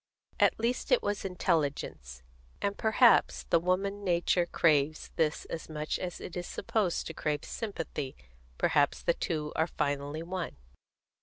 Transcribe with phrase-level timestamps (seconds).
[0.39, 2.23] At least it was intelligence;
[2.59, 7.45] and perhaps the woman nature craves this as much as it is supposed to crave
[7.45, 8.15] sympathy;
[8.57, 10.55] perhaps the two are finally one.